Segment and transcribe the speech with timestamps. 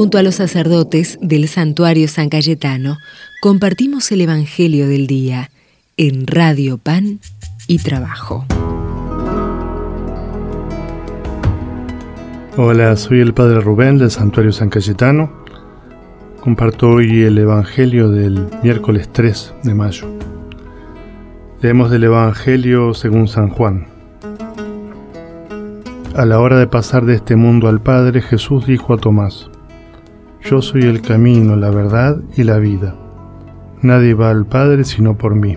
[0.00, 2.96] Junto a los sacerdotes del santuario San Cayetano,
[3.42, 5.50] compartimos el Evangelio del Día
[5.98, 7.20] en Radio Pan
[7.66, 8.46] y Trabajo.
[12.56, 15.30] Hola, soy el Padre Rubén del Santuario San Cayetano.
[16.40, 20.06] Comparto hoy el Evangelio del miércoles 3 de mayo.
[21.60, 23.86] Leemos del Evangelio según San Juan.
[26.14, 29.50] A la hora de pasar de este mundo al Padre, Jesús dijo a Tomás,
[30.42, 32.94] Yo soy el camino, la verdad y la vida.
[33.82, 35.56] Nadie va al Padre sino por mí.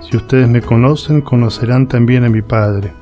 [0.00, 2.92] Si ustedes me conocen, conocerán también a mi Padre.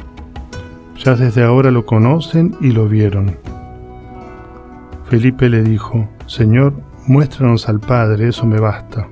[0.99, 3.37] Ya desde ahora lo conocen y lo vieron.
[5.09, 6.75] Felipe le dijo, Señor,
[7.07, 9.07] muéstranos al Padre, eso me basta.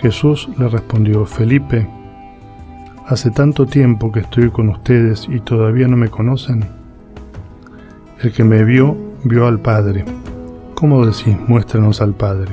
[0.00, 1.86] Jesús le respondió, Felipe,
[3.06, 6.64] hace tanto tiempo que estoy con ustedes y todavía no me conocen.
[8.20, 10.04] El que me vio, vio al Padre.
[10.74, 12.52] ¿Cómo decís, muéstranos al Padre?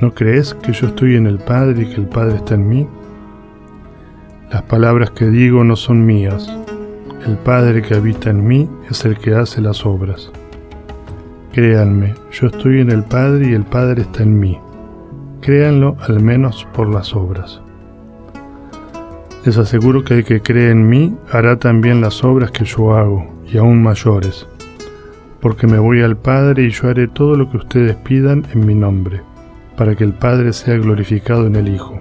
[0.00, 2.86] ¿No crees que yo estoy en el Padre y que el Padre está en mí?
[4.50, 6.48] Las palabras que digo no son mías.
[7.26, 10.30] El Padre que habita en mí es el que hace las obras.
[11.52, 14.58] Créanme, yo estoy en el Padre y el Padre está en mí.
[15.40, 17.60] Créanlo al menos por las obras.
[19.44, 23.26] Les aseguro que el que cree en mí hará también las obras que yo hago,
[23.50, 24.46] y aún mayores,
[25.40, 28.74] porque me voy al Padre y yo haré todo lo que ustedes pidan en mi
[28.74, 29.22] nombre,
[29.76, 31.98] para que el Padre sea glorificado en el Hijo.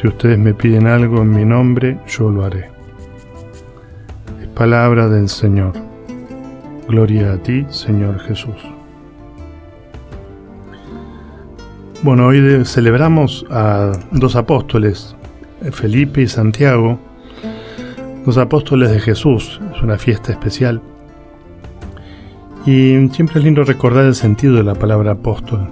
[0.00, 2.70] Si ustedes me piden algo en mi nombre, yo lo haré.
[4.40, 5.72] Es palabra del Señor.
[6.88, 8.56] Gloria a ti, Señor Jesús.
[12.02, 15.16] Bueno, hoy celebramos a dos apóstoles,
[15.72, 17.00] Felipe y Santiago,
[18.24, 19.60] dos apóstoles de Jesús.
[19.74, 20.80] Es una fiesta especial.
[22.68, 25.70] Y siempre es lindo recordar el sentido de la palabra apóstol.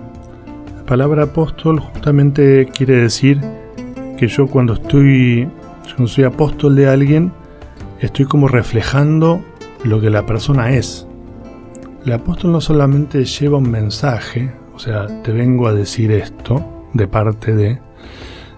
[0.78, 3.38] La palabra apóstol justamente quiere decir
[4.16, 5.46] que yo cuando estoy,
[6.06, 7.32] soy apóstol de alguien,
[8.00, 9.44] estoy como reflejando
[9.84, 11.06] lo que la persona es.
[12.06, 17.06] El apóstol no solamente lleva un mensaje, o sea, te vengo a decir esto de
[17.06, 17.78] parte de,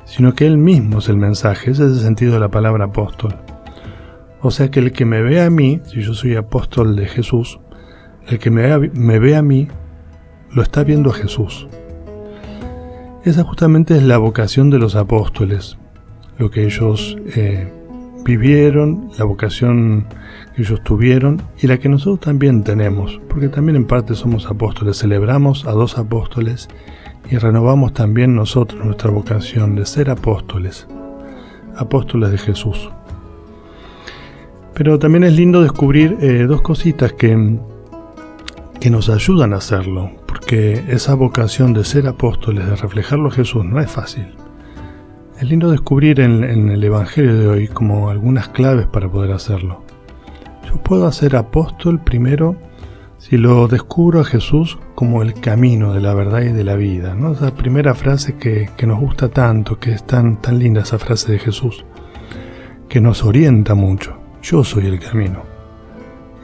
[0.04, 3.34] sino que él mismo es el mensaje, ese es el sentido de la palabra apóstol.
[4.40, 7.58] O sea que el que me ve a mí, si yo soy apóstol de Jesús,
[8.28, 9.68] el que me, ve a mí,
[10.52, 11.66] lo está viendo a Jesús.
[13.24, 15.78] Esa justamente es la vocación de los apóstoles,
[16.38, 17.72] lo que ellos eh,
[18.24, 20.06] vivieron, la vocación
[20.54, 24.98] que ellos tuvieron y la que nosotros también tenemos, porque también en parte somos apóstoles,
[24.98, 26.68] celebramos a dos apóstoles
[27.30, 30.86] y renovamos también nosotros nuestra vocación de ser apóstoles,
[31.76, 32.90] apóstoles de Jesús.
[34.74, 37.58] Pero también es lindo descubrir eh, dos cositas que,
[38.80, 40.10] que nos ayudan a hacerlo
[40.48, 44.28] que esa vocación de ser apóstoles, de reflejarlo a Jesús, no es fácil.
[45.38, 49.84] Es lindo descubrir en, el Evangelio de hoy como algunas claves para poder hacerlo.
[50.66, 52.56] Yo puedo hacer apóstol primero
[53.18, 57.14] si lo descubro a Jesús como el camino de la verdad y de la vida.
[57.14, 57.32] ¿no?
[57.32, 61.38] Esa primera frase que, nos gusta tanto, que es tan, tan linda esa frase de
[61.40, 61.84] Jesús,
[62.88, 64.16] que nos orienta mucho.
[64.40, 65.57] Yo soy el camino.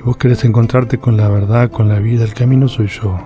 [0.05, 3.19] Vos querés encontrarte con la verdad, con la vida, el camino soy yo.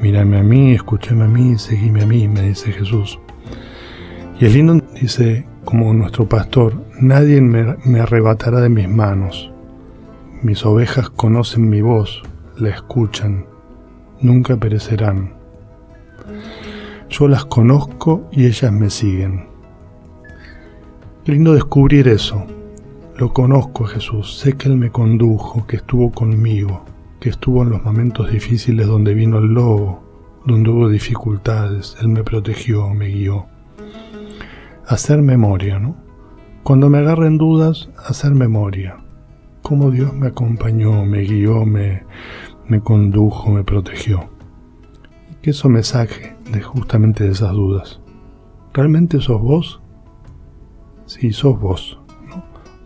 [0.00, 3.18] Mírame a mí, escúchame a mí, seguime a mí, me dice Jesús.
[4.40, 9.52] Y el lindo dice, como nuestro pastor, nadie me, arrebatará de mis manos.
[10.40, 12.22] Mis ovejas conocen mi voz,
[12.56, 13.44] la escuchan,
[14.22, 15.34] nunca perecerán.
[17.10, 19.44] Yo las conozco y ellas me siguen.
[21.26, 22.46] Lindo descubrir eso.
[23.22, 26.84] Lo conozco a Jesús, sé que Él me condujo, que estuvo conmigo
[27.20, 30.02] que estuvo en los momentos difíciles donde vino el lobo,
[30.44, 33.46] donde hubo dificultades, Él me protegió, me guió.
[34.88, 35.94] Hacer memoria, ¿no?
[36.64, 38.96] Cuando me agarren dudas, hacer memoria.
[39.62, 42.02] Cómo Dios me acompañó, me guió, me,
[42.82, 44.30] condujo, me protegió.
[45.42, 48.00] Que eso me saque de justamente de esas dudas.
[48.74, 49.80] ¿Realmente sos vos?
[51.06, 52.01] Sí, sos vos.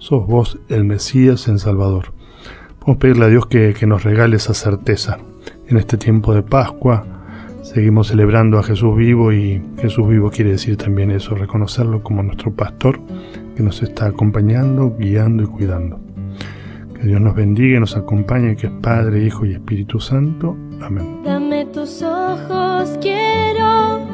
[0.06, 2.12] Sos vos el Mesías en Salvador.
[2.78, 5.18] Vamos a pedirle a Dios que, nos regale esa certeza.
[5.66, 7.04] En este tiempo de Pascua
[7.62, 12.54] seguimos celebrando a Jesús vivo y Jesús vivo quiere decir también eso, reconocerlo como nuestro
[12.54, 13.00] pastor
[13.56, 15.98] que nos está acompañando, guiando y cuidando.
[16.94, 20.56] Que Dios nos bendiga y nos acompañe, que es Padre, Hijo y Espíritu Santo.
[20.82, 21.22] Amén.
[21.24, 24.05] Dame tus ojos, quiero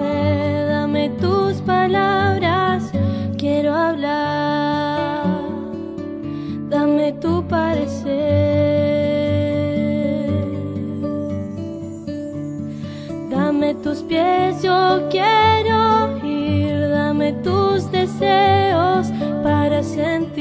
[13.92, 16.88] tus pies, yo quiero ir.
[16.88, 19.12] Dame tus deseos
[19.42, 20.40] para sentir.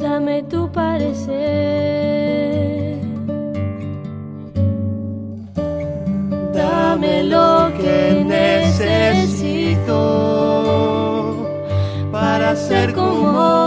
[0.00, 1.30] Dame tu parecer.
[6.52, 9.60] Dame lo que necesito
[12.10, 13.59] para ser como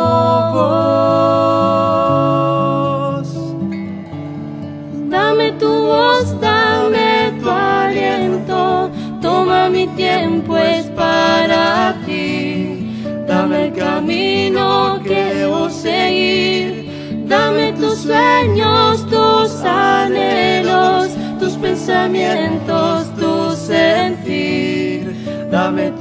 [9.96, 13.04] tiempo, es para ti.
[13.28, 17.26] Dame el camino que debo seguir.
[17.28, 21.10] Dame tus sueños, tus anhelos,
[21.40, 25.16] tus pensamientos, tu sentir.
[25.50, 25.92] Dame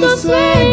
[0.00, 0.69] Dame el